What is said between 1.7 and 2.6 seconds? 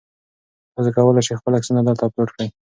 دلته اپلوډ کړئ.